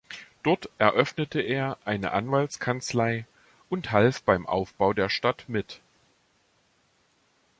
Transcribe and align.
Dort 0.41 0.67
eröffnete 0.79 1.39
er 1.41 1.77
eine 1.85 2.11
Anwaltskanzlei 2.13 3.27
und 3.69 3.91
half 3.91 4.23
beim 4.23 4.47
Aufbau 4.47 4.93
der 4.93 5.09
Stadt 5.09 5.47
mit. 5.47 5.79